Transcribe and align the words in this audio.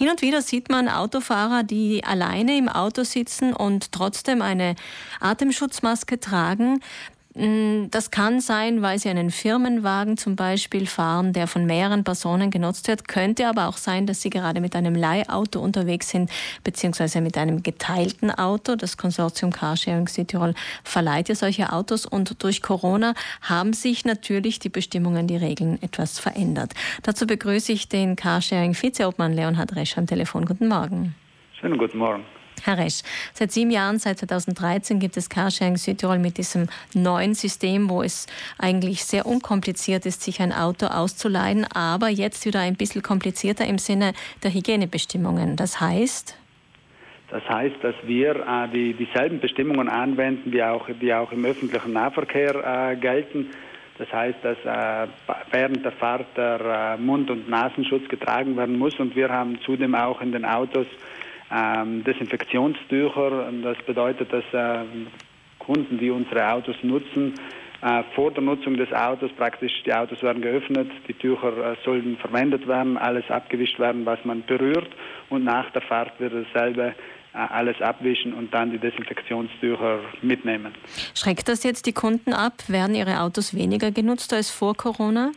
Hin 0.00 0.08
und 0.08 0.22
wieder 0.22 0.40
sieht 0.40 0.70
man 0.70 0.88
Autofahrer, 0.88 1.62
die 1.62 2.04
alleine 2.04 2.56
im 2.56 2.70
Auto 2.70 3.04
sitzen 3.04 3.52
und 3.52 3.92
trotzdem 3.92 4.40
eine 4.40 4.74
Atemschutzmaske 5.20 6.18
tragen. 6.18 6.80
Mm, 7.34 7.90
das 7.90 8.10
kann 8.10 8.40
sein, 8.40 8.82
weil 8.82 8.98
sie 8.98 9.08
einen 9.08 9.30
Firmenwagen 9.30 10.16
zum 10.16 10.34
Beispiel 10.34 10.86
fahren, 10.86 11.32
der 11.32 11.46
von 11.46 11.64
mehreren 11.64 12.02
Personen 12.02 12.50
genutzt 12.50 12.88
wird. 12.88 13.06
Könnte 13.06 13.46
aber 13.46 13.68
auch 13.68 13.76
sein, 13.76 14.06
dass 14.06 14.20
sie 14.20 14.30
gerade 14.30 14.60
mit 14.60 14.74
einem 14.74 14.96
Leihauto 14.96 15.60
unterwegs 15.60 16.10
sind, 16.10 16.30
beziehungsweise 16.64 17.20
mit 17.20 17.38
einem 17.38 17.62
geteilten 17.62 18.32
Auto. 18.32 18.74
Das 18.74 18.96
Konsortium 18.96 19.52
Carsharing 19.52 20.08
Südtirol 20.08 20.54
verleiht 20.82 21.28
ja 21.28 21.36
solche 21.36 21.72
Autos 21.72 22.04
und 22.04 22.42
durch 22.42 22.62
Corona 22.62 23.14
haben 23.42 23.74
sich 23.74 24.04
natürlich 24.04 24.58
die 24.58 24.68
Bestimmungen, 24.68 25.28
die 25.28 25.36
Regeln 25.36 25.80
etwas 25.82 26.18
verändert. 26.18 26.72
Dazu 27.04 27.28
begrüße 27.28 27.70
ich 27.70 27.88
den 27.88 28.16
Carsharing-Vizeobmann 28.16 29.32
Leonhard 29.32 29.76
Resch 29.76 29.96
am 29.96 30.06
Telefon. 30.06 30.46
Guten 30.46 30.66
Morgen. 30.66 31.14
Schönen 31.60 31.78
guten 31.78 31.98
Morgen. 31.98 32.24
Herr 32.64 32.78
Resch, 32.78 33.02
seit 33.32 33.52
sieben 33.52 33.70
Jahren, 33.70 33.98
seit 33.98 34.18
2013 34.18 34.98
gibt 34.98 35.16
es 35.16 35.28
Carsharing 35.28 35.76
Südtirol 35.76 36.18
mit 36.18 36.38
diesem 36.38 36.68
neuen 36.94 37.34
System, 37.34 37.88
wo 37.88 38.02
es 38.02 38.26
eigentlich 38.58 39.04
sehr 39.04 39.26
unkompliziert 39.26 40.06
ist, 40.06 40.22
sich 40.22 40.40
ein 40.40 40.52
Auto 40.52 40.86
auszuleihen, 40.86 41.66
aber 41.72 42.08
jetzt 42.08 42.44
wieder 42.46 42.60
ein 42.60 42.76
bisschen 42.76 43.02
komplizierter 43.02 43.66
im 43.66 43.78
Sinne 43.78 44.12
der 44.42 44.52
Hygienebestimmungen. 44.52 45.56
Das 45.56 45.80
heißt? 45.80 46.36
Das 47.30 47.48
heißt, 47.48 47.76
dass 47.82 47.94
wir 48.04 48.36
äh, 48.36 48.68
die, 48.72 48.94
dieselben 48.94 49.40
Bestimmungen 49.40 49.88
anwenden, 49.88 50.50
die 50.50 50.62
auch, 50.62 50.88
die 51.00 51.14
auch 51.14 51.30
im 51.32 51.44
öffentlichen 51.44 51.92
Nahverkehr 51.92 52.90
äh, 52.92 52.96
gelten. 52.96 53.50
Das 53.98 54.12
heißt, 54.12 54.38
dass 54.42 54.56
äh, 54.64 55.08
während 55.50 55.84
der 55.84 55.92
Fahrt 55.92 56.26
der 56.36 56.96
äh, 56.98 57.00
Mund- 57.00 57.30
und 57.30 57.48
Nasenschutz 57.48 58.08
getragen 58.08 58.56
werden 58.56 58.78
muss 58.78 58.98
und 58.98 59.14
wir 59.14 59.28
haben 59.28 59.60
zudem 59.60 59.94
auch 59.94 60.20
in 60.20 60.32
den 60.32 60.44
Autos 60.44 60.86
Desinfektionstücher. 61.50 63.52
Das 63.62 63.78
bedeutet, 63.84 64.32
dass 64.32 64.44
äh, 64.52 64.84
Kunden, 65.58 65.98
die 65.98 66.10
unsere 66.10 66.48
Autos 66.48 66.76
nutzen, 66.82 67.34
äh, 67.82 68.02
vor 68.14 68.30
der 68.30 68.42
Nutzung 68.42 68.76
des 68.76 68.92
Autos 68.92 69.30
praktisch 69.36 69.72
die 69.86 69.92
Autos 69.92 70.22
werden 70.22 70.42
geöffnet, 70.42 70.90
die 71.08 71.14
Tücher 71.14 71.72
äh, 71.72 71.76
sollen 71.84 72.18
verwendet 72.18 72.68
werden, 72.68 72.98
alles 72.98 73.28
abgewischt 73.30 73.78
werden, 73.78 74.04
was 74.04 74.18
man 74.24 74.44
berührt 74.44 74.90
und 75.30 75.44
nach 75.44 75.70
der 75.70 75.82
Fahrt 75.82 76.20
wird 76.20 76.34
dasselbe 76.34 76.94
äh, 77.32 77.38
alles 77.38 77.80
abwischen 77.80 78.34
und 78.34 78.52
dann 78.52 78.70
die 78.70 78.78
Desinfektionstücher 78.78 80.00
mitnehmen. 80.20 80.74
Schreckt 81.14 81.48
das 81.48 81.62
jetzt 81.62 81.86
die 81.86 81.92
Kunden 81.92 82.34
ab? 82.34 82.68
Werden 82.68 82.94
ihre 82.94 83.20
Autos 83.20 83.54
weniger 83.54 83.90
genutzt 83.90 84.34
als 84.34 84.50
vor 84.50 84.76
Corona? 84.76 85.32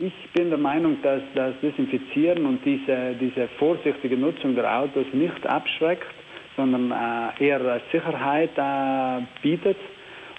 Ich 0.00 0.14
bin 0.32 0.48
der 0.48 0.58
Meinung, 0.58 0.96
dass 1.02 1.22
das 1.34 1.54
Desinfizieren 1.60 2.46
und 2.46 2.64
diese, 2.64 3.14
diese 3.20 3.48
vorsichtige 3.58 4.16
Nutzung 4.16 4.54
der 4.54 4.80
Autos 4.80 5.04
nicht 5.12 5.46
abschreckt, 5.46 6.06
sondern 6.56 6.90
äh, 6.90 7.46
eher 7.46 7.80
Sicherheit 7.92 8.50
äh, 8.56 9.22
bietet. 9.42 9.76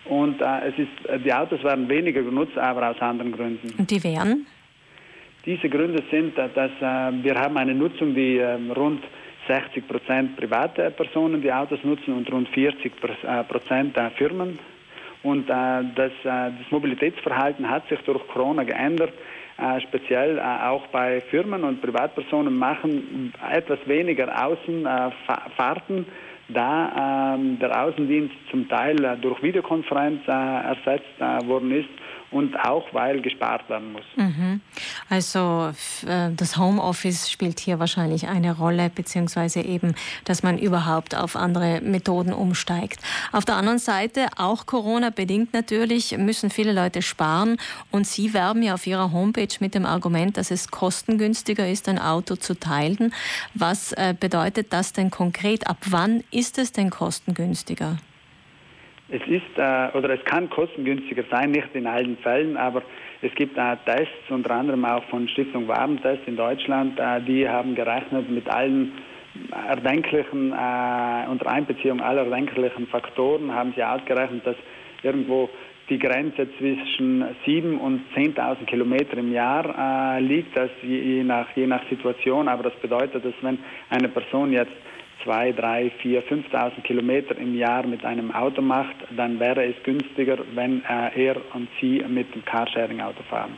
Und 0.06 0.42
äh, 0.42 0.70
es 0.70 0.80
ist, 0.80 1.24
die 1.24 1.32
Autos 1.32 1.64
werden 1.64 1.88
weniger 1.88 2.24
genutzt, 2.24 2.58
aber 2.58 2.90
aus 2.90 3.00
anderen 3.00 3.32
Gründen. 3.32 3.74
Und 3.78 3.90
die 3.90 4.04
wären? 4.04 4.48
Diese 5.46 5.70
Gründe 5.70 6.04
sind, 6.10 6.38
äh, 6.38 6.50
dass 6.54 6.72
äh, 6.82 7.24
wir 7.24 7.36
haben 7.36 7.58
eine 7.58 7.76
Nutzung, 7.76 8.16
die 8.16 8.38
ähm, 8.38 8.72
rund 8.72 9.04
60 9.48 9.88
Prozent 9.88 10.36
private 10.38 10.90
Personen 10.92 11.42
die 11.42 11.52
Autos 11.52 11.80
nutzen 11.84 12.14
und 12.14 12.32
rund 12.32 12.48
40 12.50 12.92
äh, 12.92 13.44
Prozent 13.44 13.98
Firmen. 14.18 14.58
Und 15.24 15.48
das, 15.48 16.12
das 16.24 16.52
Mobilitätsverhalten 16.70 17.70
hat 17.70 17.88
sich 17.88 18.00
durch 18.02 18.28
Corona 18.28 18.64
geändert. 18.64 19.14
Äh, 19.58 19.82
speziell 19.82 20.40
äh, 20.40 20.42
auch 20.42 20.88
bei 20.88 21.22
Firmen 21.22 21.64
und 21.64 21.82
Privatpersonen 21.82 22.58
machen 22.58 23.34
etwas 23.52 23.80
weniger 23.86 24.28
Außenfahrten, 24.44 26.06
da 26.50 27.36
ähm, 27.36 27.60
der 27.60 27.84
Außendienst 27.84 28.36
zum 28.52 28.68
Teil 28.68 29.04
äh, 29.04 29.18
durch 29.18 29.42
Videokonferenz 29.42 30.22
ersetzt 30.28 31.20
worden 31.20 31.72
ist 31.72 31.90
und 32.34 32.56
auch 32.60 32.86
weil 32.94 33.22
gespart 33.22 33.70
werden 33.70 33.94
muss. 33.94 34.04
Mhm. 34.16 34.62
Also 35.10 35.72
äh, 36.08 36.32
das 36.36 36.58
Homeoffice 36.58 37.30
spielt 37.30 37.60
hier 37.60 37.80
wahrscheinlich 37.80 38.28
eine 38.28 38.58
Rolle, 38.58 38.90
beziehungsweise 38.94 39.62
eben, 39.62 39.94
dass 40.26 40.44
man 40.44 40.58
überhaupt 40.58 41.16
auf 41.16 41.36
andere 41.36 41.82
Methoden 41.82 42.34
umsteigt. 42.34 43.00
Auf 43.32 43.46
der 43.46 43.56
anderen 43.56 43.78
Seite, 43.78 44.28
auch 44.36 44.66
Corona 44.66 45.12
bedingt 45.12 45.54
natürlich, 45.54 46.18
müssen 46.18 46.50
viele 46.50 46.74
Leute 46.74 47.02
sparen 47.02 47.58
und 47.92 48.08
Sie 48.08 48.34
werben 48.34 48.64
ja 48.64 48.74
auf 48.74 48.88
Ihrer 48.88 49.12
Homepage 49.12 49.56
mit 49.60 49.76
dem 49.76 49.86
Argument, 49.86 50.38
dass 50.38 50.50
es 50.50 50.72
kostengünstiger 50.72 51.68
ist, 51.68 51.88
ein 51.88 52.00
Auto 52.00 52.36
zu 52.36 52.60
teilen. 52.60 53.14
Was 53.54 53.92
äh, 53.94 54.16
bedeutet 54.20 54.74
das 54.74 54.94
denn 54.94 55.12
konkret? 55.12 55.68
Ab 55.68 55.78
wann 55.86 56.24
ist 56.34 56.58
es 56.58 56.72
denn 56.72 56.90
kostengünstiger? 56.90 57.98
Es 59.10 59.22
ist 59.28 59.58
äh, 59.58 59.96
oder 59.96 60.10
es 60.10 60.26
kann 60.26 60.50
kostengünstiger 60.50 61.24
sein, 61.30 61.52
nicht 61.52 61.68
in 61.74 61.86
allen 61.86 62.18
Fällen, 62.18 62.58
aber 62.58 62.82
es 63.22 63.34
gibt 63.36 63.58
äh, 63.58 63.76
Tests, 63.86 64.30
unter 64.30 64.52
anderem 64.52 64.86
auch 64.86 65.04
von 65.06 65.28
Stiftung 65.28 65.68
Warentest 65.68 66.24
in 66.26 66.36
Deutschland, 66.36 67.00
äh, 67.00 67.22
die 67.22 67.48
haben 67.48 67.76
gerechnet 67.76 68.30
mit 68.30 68.50
allen 68.50 68.94
erdenklichen, 69.68 70.52
unter 70.52 71.48
Einbeziehung 71.48 72.02
aller 72.02 72.24
erdenklichen 72.24 72.86
Faktoren, 72.86 73.52
haben 73.52 73.74
sie 73.76 73.84
ausgerechnet, 73.84 74.46
dass 74.46 74.56
irgendwo 75.02 75.50
die 75.90 75.98
Grenze 75.98 76.48
zwischen 76.60 77.24
7.000 77.44 77.78
und 77.80 78.02
10.000 78.16 78.66
Kilometer 78.66 79.18
im 79.18 79.34
Jahr 79.34 80.22
liegt, 80.22 80.56
das 80.56 80.70
je 80.84 81.24
nach, 81.24 81.48
je 81.56 81.66
nach 81.66 81.82
Situation. 81.90 82.48
Aber 82.48 82.62
das 82.62 82.76
bedeutet, 82.76 83.26
dass 83.26 83.34
wenn 83.42 83.58
eine 83.90 84.08
Person 84.10 84.54
jetzt 84.54 84.76
zwei, 85.24 85.52
drei, 85.52 85.92
vier, 86.02 86.24
5.000 86.24 86.82
Kilometer 86.82 87.38
im 87.38 87.56
Jahr 87.56 87.86
mit 87.86 88.04
einem 88.06 88.32
Auto 88.32 88.62
macht, 88.62 88.96
dann 89.16 89.40
wäre 89.40 89.64
es 89.66 89.76
günstiger, 89.84 90.38
wenn 90.54 90.84
er 90.84 91.38
und 91.54 91.68
sie 91.80 92.04
mit 92.08 92.34
dem 92.34 92.44
Carsharing-Auto 92.46 93.24
fahren. 93.30 93.56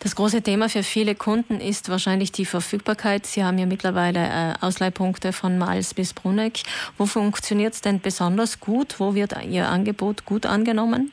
Das 0.00 0.14
große 0.14 0.42
Thema 0.42 0.68
für 0.68 0.82
viele 0.82 1.14
Kunden 1.14 1.60
ist 1.60 1.88
wahrscheinlich 1.88 2.30
die 2.30 2.44
Verfügbarkeit. 2.44 3.26
Sie 3.26 3.42
haben 3.42 3.58
ja 3.58 3.66
mittlerweile 3.66 4.20
äh, 4.20 4.54
Ausleihpunkte 4.60 5.32
von 5.32 5.58
Mals 5.58 5.94
bis 5.94 6.14
Bruneck. 6.14 6.60
Wo 6.96 7.06
funktioniert 7.06 7.74
es 7.74 7.80
denn 7.80 8.00
besonders 8.00 8.60
gut? 8.60 9.00
Wo 9.00 9.14
wird 9.14 9.34
Ihr 9.44 9.68
Angebot 9.68 10.24
gut 10.24 10.46
angenommen? 10.46 11.12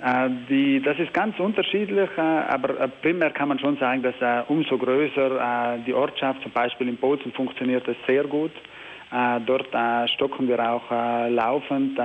Äh, 0.00 0.30
die, 0.48 0.80
das 0.80 0.98
ist 0.98 1.12
ganz 1.12 1.38
unterschiedlich, 1.40 2.08
äh, 2.16 2.20
aber 2.20 2.80
äh, 2.80 2.88
primär 2.88 3.30
kann 3.30 3.48
man 3.48 3.58
schon 3.58 3.76
sagen, 3.78 4.02
dass 4.02 4.14
umso 4.48 4.78
größer 4.78 5.78
die 5.86 5.94
Ortschaft, 5.94 6.42
zum 6.42 6.52
Beispiel 6.52 6.88
in 6.88 6.96
Bozen, 6.96 7.32
funktioniert 7.32 7.86
es 7.88 7.96
sehr 8.06 8.24
gut. 8.24 8.52
Dort 9.46 9.68
stocken 10.10 10.48
wir 10.48 10.58
auch 10.70 10.90
laufend 11.30 11.98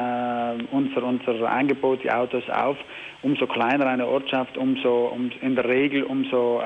unser, 0.72 1.04
unser 1.04 1.50
Angebot, 1.50 2.02
die 2.02 2.10
Autos 2.10 2.50
auf. 2.50 2.78
Umso 3.22 3.46
kleiner 3.46 3.88
eine 3.88 4.08
Ortschaft, 4.08 4.58
umso 4.58 5.08
um, 5.08 5.30
in 5.42 5.56
der 5.56 5.68
Regel 5.68 6.04
umso 6.04 6.62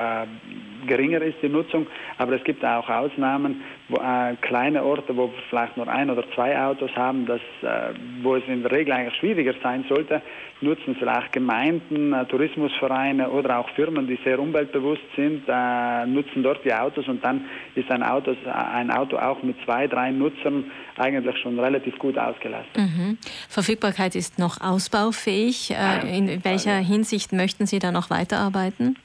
geringer 0.88 1.22
ist 1.22 1.36
die 1.42 1.48
Nutzung. 1.48 1.86
Aber 2.16 2.32
es 2.32 2.42
gibt 2.42 2.64
auch 2.64 2.88
Ausnahmen, 2.88 3.62
wo, 3.88 3.96
äh, 3.96 4.34
kleine 4.40 4.82
Orte, 4.82 5.16
wo 5.16 5.28
wir 5.28 5.42
vielleicht 5.48 5.76
nur 5.76 5.88
ein 5.88 6.10
oder 6.10 6.24
zwei 6.34 6.58
Autos 6.60 6.90
haben, 6.96 7.26
das, 7.26 7.40
äh, 7.62 7.94
wo 8.22 8.34
es 8.34 8.42
in 8.48 8.62
der 8.62 8.72
Regel 8.72 8.92
eigentlich 8.92 9.18
schwieriger 9.18 9.54
sein 9.62 9.84
sollte, 9.88 10.20
nutzen 10.60 10.96
vielleicht 10.98 11.32
Gemeinden, 11.32 12.12
äh, 12.12 12.24
Tourismusvereine 12.26 13.30
oder 13.30 13.58
auch 13.58 13.68
Firmen, 13.70 14.06
die 14.06 14.18
sehr 14.24 14.38
umweltbewusst 14.38 15.02
sind, 15.16 15.44
äh, 15.48 16.06
nutzen 16.06 16.42
dort 16.42 16.64
die 16.64 16.74
Autos 16.74 17.06
und 17.08 17.24
dann 17.24 17.44
ist 17.74 17.90
ein 17.90 18.02
Auto, 18.02 18.34
ein 18.52 18.90
Auto 18.90 19.16
auch 19.16 19.42
mit 19.42 19.56
zwei, 19.64 19.86
drei 19.86 20.10
Nutzern 20.10 20.70
eigentlich 20.96 21.38
schon 21.38 21.58
relativ 21.58 21.98
gut 21.98 22.18
ausgelastet. 22.18 22.76
Mhm. 22.76 23.18
Verfügbarkeit 23.48 24.14
ist 24.14 24.38
noch 24.38 24.60
ausbaufähig. 24.60 25.70
Äh, 25.70 26.18
in 26.18 26.44
welcher 26.44 26.76
Hinsicht 26.76 27.32
möchten 27.32 27.66
Sie 27.66 27.78
da 27.78 27.92
noch 27.92 28.10
weiterarbeiten? 28.10 28.96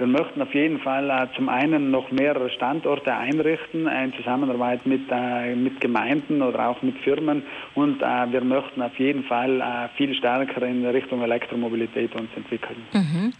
Wir 0.00 0.06
möchten 0.06 0.40
auf 0.40 0.54
jeden 0.54 0.80
Fall 0.80 1.10
äh, 1.10 1.26
zum 1.36 1.50
einen 1.50 1.90
noch 1.90 2.10
mehrere 2.10 2.48
Standorte 2.48 3.14
einrichten 3.14 3.86
äh, 3.86 4.04
in 4.04 4.14
Zusammenarbeit 4.14 4.86
mit, 4.86 5.02
äh, 5.10 5.54
mit 5.54 5.78
Gemeinden 5.78 6.40
oder 6.40 6.70
auch 6.70 6.80
mit 6.80 6.96
Firmen 7.00 7.42
und 7.74 8.00
wir 8.00 8.40
möchten 8.40 8.80
auf 8.80 8.98
jeden 8.98 9.24
Fall 9.24 9.90
viel 9.96 10.14
stärker 10.14 10.62
in 10.62 10.84
Richtung 10.86 11.22
Elektromobilität 11.22 12.14
uns 12.14 12.30
entwickeln. 12.34 12.76
Mhm. 12.92 13.32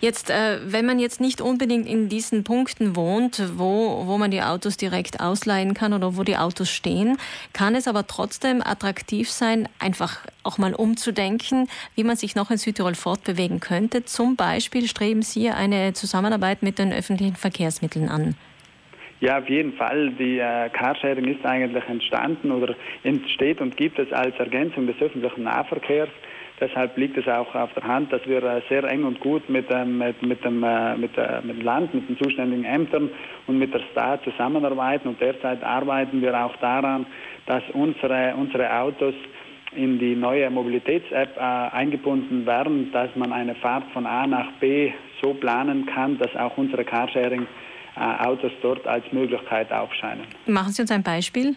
Jetzt, 0.00 0.30
äh, 0.30 0.58
wenn 0.66 0.84
man 0.84 0.98
jetzt 0.98 1.20
nicht 1.20 1.40
unbedingt 1.40 1.88
in 1.88 2.10
diesen 2.10 2.44
Punkten 2.44 2.96
wohnt, 2.96 3.42
wo, 3.56 4.06
wo 4.06 4.18
man 4.18 4.30
die 4.30 4.42
Autos 4.42 4.76
direkt 4.76 5.20
ausleihen 5.20 5.72
kann 5.72 5.94
oder 5.94 6.16
wo 6.18 6.22
die 6.22 6.36
Autos 6.36 6.70
stehen, 6.70 7.16
kann 7.54 7.74
es 7.74 7.88
aber 7.88 8.06
trotzdem 8.06 8.62
attraktiv 8.62 9.30
sein, 9.30 9.68
einfach 9.78 10.18
auch 10.42 10.58
mal 10.58 10.74
umzudenken, 10.74 11.68
wie 11.94 12.04
man 12.04 12.16
sich 12.16 12.34
noch 12.36 12.50
in 12.50 12.58
Südtirol 12.58 12.94
fortbewegen 12.94 13.60
könnte. 13.60 14.04
Zum 14.04 14.36
Beispiel 14.36 14.86
streben 14.86 15.22
Sie 15.22 15.48
eine 15.48 15.94
Zusammenarbeit 15.94 16.62
mit 16.62 16.78
den 16.78 16.92
öffentlichen 16.92 17.36
Verkehrsmitteln 17.36 18.08
an? 18.08 18.34
Ja, 19.20 19.38
auf 19.38 19.48
jeden 19.48 19.72
Fall. 19.72 20.10
Die 20.10 20.38
äh, 20.38 20.68
Carsharing 20.68 21.24
ist 21.24 21.44
eigentlich 21.46 21.84
entstanden 21.88 22.52
oder 22.52 22.74
entsteht 23.02 23.62
und 23.62 23.76
gibt 23.76 23.98
es 23.98 24.12
als 24.12 24.38
Ergänzung 24.38 24.86
des 24.86 25.00
öffentlichen 25.00 25.44
Nahverkehrs. 25.44 26.10
Deshalb 26.58 26.96
liegt 26.96 27.18
es 27.18 27.28
auch 27.28 27.54
auf 27.54 27.72
der 27.74 27.84
Hand, 27.84 28.12
dass 28.12 28.26
wir 28.26 28.42
äh, 28.42 28.62
sehr 28.68 28.84
eng 28.84 29.04
und 29.04 29.20
gut 29.20 29.48
mit, 29.50 29.66
ähm, 29.70 29.98
mit, 29.98 30.22
mit, 30.22 30.42
dem, 30.42 30.62
äh, 30.62 30.96
mit, 30.96 31.16
äh, 31.18 31.42
dem 31.42 31.60
Land, 31.60 31.92
mit 31.92 32.08
den 32.08 32.16
zuständigen 32.16 32.64
Ämtern 32.64 33.10
und 33.46 33.58
mit 33.58 33.74
der 33.74 33.80
Staat 33.92 34.24
zusammenarbeiten. 34.24 35.08
Und 35.08 35.20
derzeit 35.20 35.62
arbeiten 35.62 36.22
wir 36.22 36.38
auch 36.44 36.56
daran, 36.56 37.04
dass 37.44 37.62
unsere, 37.74 38.34
unsere 38.36 38.72
Autos 38.72 39.14
in 39.72 39.98
die 39.98 40.14
neue 40.14 40.48
Mobilitäts-App 40.48 41.36
äh, 41.36 41.40
eingebunden 41.40 42.46
werden, 42.46 42.90
dass 42.92 43.14
man 43.16 43.32
eine 43.32 43.54
Fahrt 43.56 43.84
von 43.92 44.06
A 44.06 44.26
nach 44.26 44.50
B 44.58 44.92
so 45.20 45.34
planen 45.34 45.84
kann, 45.84 46.18
dass 46.18 46.34
auch 46.36 46.56
unsere 46.56 46.84
Carsharing-Autos 46.84 48.52
dort 48.62 48.86
als 48.86 49.04
Möglichkeit 49.12 49.70
aufscheinen. 49.70 50.24
Machen 50.46 50.72
Sie 50.72 50.80
uns 50.80 50.90
ein 50.90 51.02
Beispiel? 51.02 51.56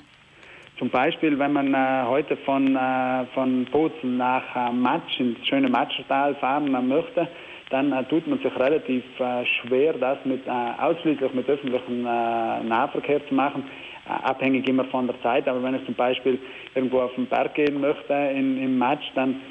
Zum 0.80 0.90
Beispiel, 0.90 1.38
wenn 1.38 1.52
man 1.52 1.74
äh, 1.74 2.04
heute 2.06 2.38
von, 2.38 2.74
äh, 2.74 3.26
von 3.34 3.66
Bozen 3.66 4.16
nach 4.16 4.44
äh, 4.56 4.72
Matsch, 4.72 5.20
ins 5.20 5.46
schöne 5.46 5.68
Matschertal 5.68 6.36
fahren 6.36 6.72
möchte, 6.88 7.28
dann 7.70 7.92
äh, 7.92 8.06
tut 8.06 8.26
man 8.28 8.40
sich 8.40 8.56
relativ 8.58 9.04
äh, 9.20 9.46
schwer, 9.46 9.92
das 10.00 10.20
mit, 10.24 10.48
äh, 10.48 10.50
ausschließlich 10.50 11.34
mit 11.34 11.50
öffentlichem 11.50 12.04
Nahverkehr 12.04 13.28
zu 13.28 13.36
machen, 13.36 13.66
abhängig 14.24 14.70
immer 14.70 14.86
von 14.86 15.06
der 15.06 15.22
Zeit. 15.22 15.50
Aber 15.50 15.62
wenn 15.62 15.76
es 15.76 15.84
zum 15.84 15.96
Beispiel 15.96 16.40
irgendwo 16.74 17.02
auf 17.02 17.14
den 17.16 17.26
Berg 17.26 17.56
gehen 17.56 17.82
möchte 17.82 18.14
in, 18.14 18.64
im 18.64 18.78
Matsch, 18.78 19.06
dann 19.16 19.42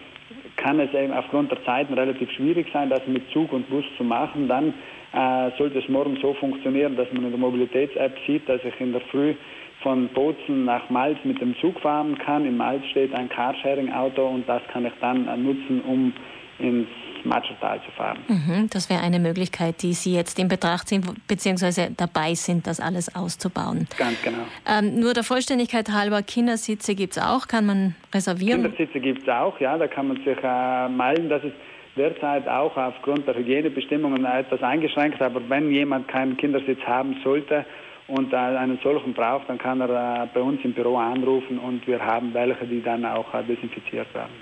kann 0.57 0.81
es 0.81 0.93
eben 0.95 1.13
aufgrund 1.13 1.51
der 1.51 1.63
Zeiten 1.65 1.93
relativ 1.93 2.31
schwierig 2.33 2.69
sein, 2.73 2.89
das 2.89 3.07
mit 3.07 3.31
Zug 3.33 3.53
und 3.53 3.69
Bus 3.69 3.85
zu 3.99 4.03
machen. 4.03 4.49
Dann 4.49 4.73
äh, 5.13 5.51
sollte 5.57 5.79
es 5.79 5.89
morgen 5.89 6.19
so 6.21 6.35
funktionieren, 6.35 6.97
dass 6.97 7.11
man 7.13 7.25
in 7.25 7.31
der 7.31 7.39
Mobilitäts-App 7.39 8.17
sieht, 8.27 8.49
dass 8.49 8.63
ich 8.65 8.79
in 8.81 8.93
der 8.93 9.01
Früh 9.03 9.35
von 9.83 10.09
Bozen 10.09 10.65
nach 10.65 10.91
Malz 10.91 11.19
mit 11.25 11.41
dem 11.41 11.57
Zug 11.61 11.79
fahren 11.81 12.19
kann. 12.19 12.45
In 12.45 12.57
Malz 12.57 12.85
steht 12.91 13.15
ein 13.15 13.29
Carsharing-Auto 13.29 14.27
und 14.27 14.49
das 14.49 14.63
kann 14.73 14.85
ich 14.85 14.93
dann 15.01 15.25
nutzen, 15.43 15.81
um 15.83 16.13
ins 16.59 16.89
Matschertal 17.25 17.81
zu 17.85 17.91
fahren. 17.93 18.19
Mhm, 18.29 18.69
das 18.71 18.91
wäre 18.91 19.03
eine 19.03 19.19
Möglichkeit, 19.19 19.83
die 19.83 19.93
Sie 19.93 20.15
jetzt 20.15 20.39
in 20.39 20.49
Betracht 20.49 20.89
ziehen, 20.89 21.03
beziehungsweise 21.27 21.91
dabei 21.97 22.35
sind, 22.35 22.67
das 22.67 22.81
alles 22.81 23.15
auszubauen. 23.15 23.87
Ganz 23.97 24.21
genau. 24.23 24.39
Ähm, 24.67 25.01
nur 25.01 25.15
der 25.15 25.25
Vollständigkeit 25.25 25.91
halber, 25.91 26.23
Kindersitze 26.23 26.95
gibt 26.95 27.17
es 27.17 27.23
auch, 27.23 27.49
kann 27.49 27.67
man 27.67 27.95
reservieren? 28.13 28.63
Kindersitze 28.63 29.01
gibt 29.01 29.23
es 29.23 29.29
auch, 29.29 29.59
ja, 29.61 29.79
da 29.79 29.87
kann 29.87 30.09
man 30.09 30.17
sich 30.19 30.39
äh, 30.43 30.89
melden. 30.89 31.29
Das 31.29 31.43
ist 31.45 31.55
derzeit 31.99 32.49
auch 32.49 32.77
aufgrund 32.77 33.27
der 33.27 33.35
Hygienebestimmungen 33.35 34.25
etwas 34.25 34.63
eingeschränkt, 34.63 35.21
aber 35.21 35.41
wenn 35.49 35.71
jemand 35.71 36.09
keinen 36.09 36.37
Kindersitz 36.37 36.81
haben 36.87 37.17
sollte, 37.23 37.65
und 38.09 38.33
einen 38.33 38.79
solchen 38.83 39.13
braucht, 39.13 39.49
dann 39.49 39.59
kann 39.59 39.81
er 39.81 40.25
äh, 40.25 40.29
bei 40.33 40.41
uns 40.41 40.61
im 40.65 40.73
Büro 40.73 40.97
anrufen 40.97 41.59
und 41.59 41.87
wir 41.87 42.01
haben 42.01 42.33
welche, 42.33 42.67
die 42.67 42.83
dann 42.83 43.05
auch 43.05 43.33
äh, 43.35 43.45
desinfiziert 43.45 44.13
werden. 44.15 44.33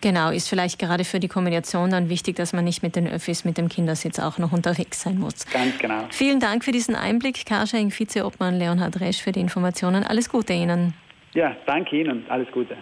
Genau, 0.00 0.30
ist 0.30 0.48
vielleicht 0.48 0.78
gerade 0.80 1.04
für 1.04 1.20
die 1.20 1.28
Kombination 1.28 1.90
dann 1.90 2.08
wichtig, 2.08 2.36
dass 2.36 2.52
man 2.52 2.64
nicht 2.64 2.82
mit 2.82 2.96
den 2.96 3.06
Öffis, 3.06 3.44
mit 3.44 3.56
dem 3.56 3.68
Kindersitz 3.68 4.18
auch 4.18 4.38
noch 4.38 4.52
unterwegs 4.52 5.02
sein 5.02 5.18
muss. 5.18 5.46
Ganz 5.46 5.78
genau. 5.78 6.04
Vielen 6.10 6.40
Dank 6.40 6.64
für 6.64 6.72
diesen 6.72 6.96
Einblick, 6.96 7.44
Carsharing 7.46 7.92
Vizeobmann 7.96 8.58
Leonhard 8.58 9.00
Resch, 9.00 9.22
für 9.22 9.30
die 9.30 9.40
Informationen. 9.40 10.02
Alles 10.02 10.28
Gute 10.28 10.54
Ihnen. 10.54 10.94
Ja, 11.34 11.56
danke 11.66 11.98
Ihnen. 11.98 12.26
Alles 12.28 12.48
Gute. 12.52 12.76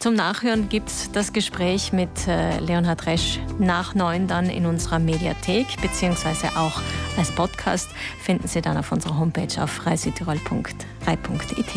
Zum 0.00 0.14
Nachhören 0.14 0.68
gibt 0.68 0.88
es 0.88 1.12
das 1.12 1.32
Gespräch 1.32 1.92
mit 1.92 2.26
äh, 2.26 2.58
Leonhard 2.58 3.06
Resch 3.06 3.38
nach 3.60 3.94
neun 3.94 4.26
dann 4.26 4.50
in 4.50 4.66
unserer 4.66 4.98
Mediathek, 4.98 5.66
beziehungsweise 5.80 6.48
auch 6.56 6.80
als 7.16 7.32
Podcast 7.32 7.94
finden 8.20 8.48
Sie 8.48 8.60
dann 8.60 8.76
auf 8.76 8.90
unserer 8.90 9.18
Homepage 9.18 9.62
auf 9.62 9.70
freisüdtirol.rei.it. 9.70 11.72